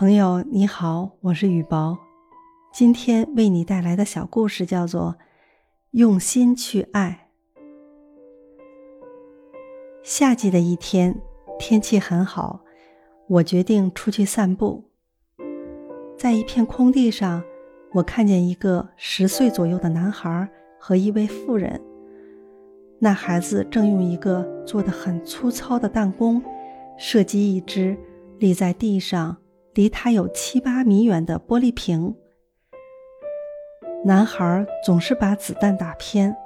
[0.00, 1.98] 朋友你好，我是雨薄，
[2.72, 5.14] 今天为你带来的小故事叫做
[5.90, 7.28] 《用心去爱》。
[10.02, 11.20] 夏季的一天，
[11.58, 12.62] 天气很好，
[13.28, 14.82] 我决定出去散步。
[16.16, 17.44] 在一片空地上，
[17.92, 20.48] 我看见一个十岁左右的男孩
[20.78, 21.78] 和一位妇人。
[22.98, 26.42] 那孩子正用一个做的很粗糙的弹弓
[26.96, 27.94] 射击一只
[28.38, 29.36] 立在地上。
[29.80, 32.14] 离他有七八米远的玻璃瓶，
[34.04, 36.36] 男孩总是把子弹打偏，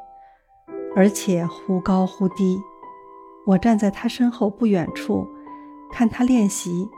[0.95, 2.57] 而且忽高忽低。
[3.45, 5.27] 我站在他身后不远处，
[5.91, 6.89] 看他练习，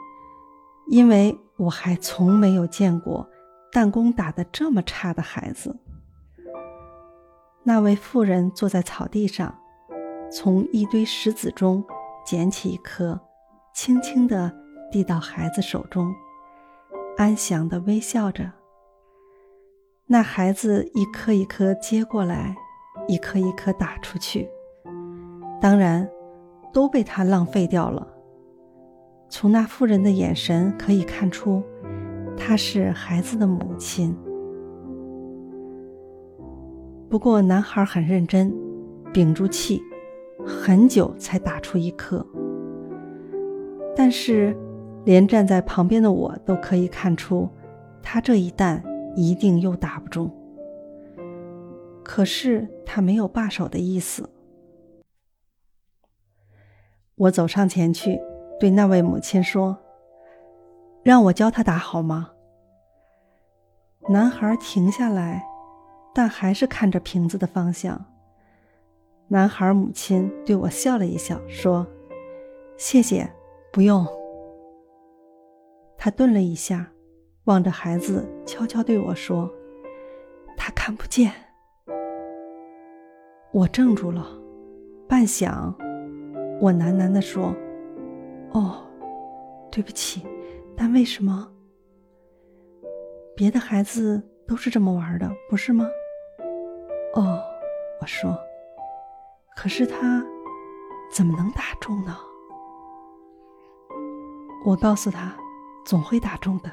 [0.89, 3.27] 因为我还从没有见过
[3.73, 5.75] 弹弓打得这么差的孩子。
[7.63, 9.59] 那位妇人坐在草地上，
[10.31, 11.83] 从一堆石子中
[12.27, 13.19] 捡起一颗，
[13.73, 14.53] 轻轻地。
[14.89, 16.15] 递到孩子手中，
[17.17, 18.53] 安详的微笑着。
[20.07, 22.55] 那孩子一颗一颗接过来，
[23.09, 24.49] 一颗一颗打出去，
[25.61, 26.09] 当然
[26.73, 28.07] 都被他浪费掉了。
[29.29, 31.63] 从那妇人的眼神可以看出，
[32.37, 34.17] 她是孩子的母亲。
[37.09, 38.55] 不过男孩很认真，
[39.13, 39.83] 屏住气，
[40.45, 42.25] 很久才打出一颗。
[43.97, 44.57] 但是。
[45.07, 47.49] 连站在旁边的我都可以看出，
[48.03, 48.83] 他这一弹
[49.15, 50.29] 一定又打不中。
[52.03, 54.29] 可是他没有罢手的意思。
[57.15, 58.21] 我走上前去，
[58.59, 59.79] 对那位母亲说
[61.05, 62.33] ：“让我教他打好吗？”
[64.11, 65.47] 男孩停下来，
[66.13, 68.07] 但还是看着瓶子的方向。
[69.29, 71.87] 男孩母亲对我笑了一笑，说
[72.77, 73.31] ：“谢谢，
[73.73, 74.05] 不用。”
[76.07, 76.87] 他顿了一下，
[77.47, 79.53] 望着孩子，悄悄对我说
[80.57, 81.33] ：“他看不见。”
[83.53, 84.25] 我怔住了，
[85.09, 85.75] 半晌，
[86.61, 87.53] 我喃喃地说
[88.55, 88.87] ：“哦，
[89.69, 90.25] 对不起，
[90.77, 91.51] 但为什么？
[93.35, 95.89] 别的孩子都是这么玩的，不是吗？”
[97.15, 97.43] 哦，
[98.01, 98.39] 我说
[99.59, 100.25] ：“可是他
[101.13, 102.17] 怎么能打中呢？”
[104.65, 105.37] 我告诉他。
[105.87, 106.73] 总会打中的，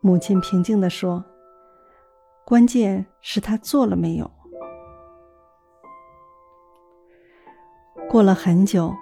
[0.00, 1.22] 母亲平静地说
[2.42, 4.30] ：“关键是他做了没有。”
[8.08, 8.94] 过了很久，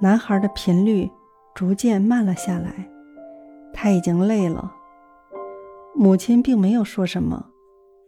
[0.00, 1.08] 男孩的频率
[1.54, 2.90] 逐渐慢了下来，
[3.72, 4.74] 他已经累了。
[5.94, 7.46] 母亲并没有说什么，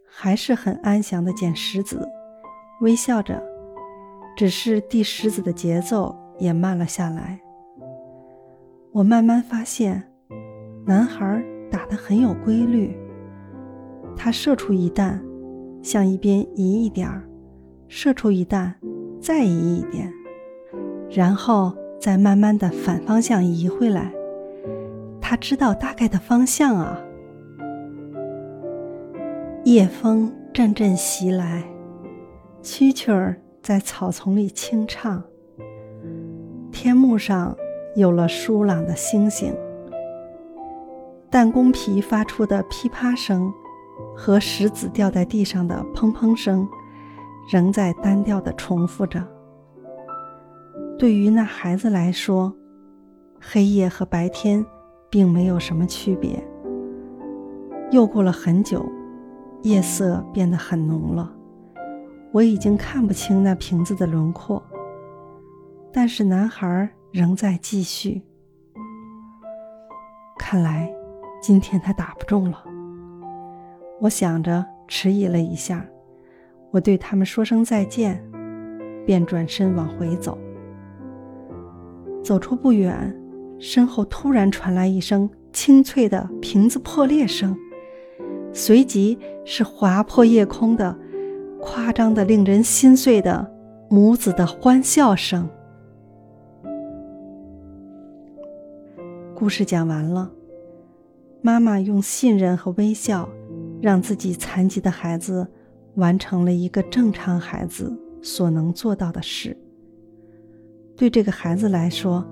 [0.05, 2.05] 还是很安详的捡石子，
[2.81, 3.41] 微笑着，
[4.35, 7.39] 只是递石子的节奏也慢了下来。
[8.91, 10.07] 我慢慢发现。
[10.89, 11.39] 男孩
[11.69, 12.97] 打得很有规律，
[14.17, 15.23] 他射出一弹，
[15.83, 17.29] 向一边移一点儿，
[17.87, 18.73] 射出一弹，
[19.21, 20.11] 再移一点，
[21.11, 24.11] 然后再慢慢的反方向移回来。
[25.21, 26.99] 他知道大概的方向啊。
[29.65, 31.63] 夜风阵阵袭来，
[32.63, 35.23] 蛐蛐儿在草丛里轻唱。
[36.71, 37.55] 天幕上
[37.95, 39.53] 有了疏朗的星星。
[41.31, 43.53] 弹弓皮发出的噼啪声，
[44.15, 46.67] 和石子掉在地上的砰砰声，
[47.51, 49.23] 仍在单调的重复着。
[50.97, 52.51] 对于那孩子来说，
[53.39, 54.65] 黑夜和白天
[55.07, 56.43] 并没有什么区别。
[57.91, 58.83] 又过了很久，
[59.61, 61.31] 夜色变得很浓了，
[62.31, 64.61] 我已经看不清那瓶子的轮廓，
[65.93, 68.23] 但是男孩仍在继续。
[70.39, 70.91] 看来。
[71.41, 72.63] 今天他打不中了，
[74.01, 75.85] 我想着，迟疑了一下，
[76.69, 78.21] 我对他们说声再见，
[79.05, 80.37] 便转身往回走。
[82.21, 83.15] 走出不远，
[83.57, 87.57] 身后突然传来一声清脆的瓶子破裂声，
[88.53, 90.95] 随即是划破夜空的、
[91.61, 93.49] 夸张的、令人心碎的
[93.89, 95.49] 母子的欢笑声。
[99.33, 100.29] 故事讲完了。
[101.41, 103.27] 妈妈用信任和微笑，
[103.81, 105.47] 让自己残疾的孩子
[105.95, 109.55] 完成了一个正常孩子所能做到的事。
[110.97, 112.27] 对这个孩子来说，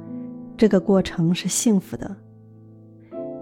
[0.57, 2.15] 这个过程是幸福的，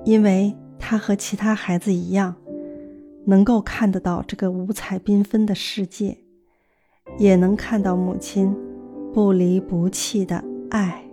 [0.03, 2.35] 因为他和其他孩子一样，
[3.25, 6.15] 能够看得到这个五彩缤纷的世界，
[7.17, 8.55] 也能看到母亲
[9.11, 11.04] 不离不弃的爱。